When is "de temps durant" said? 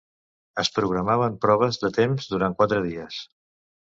1.83-2.57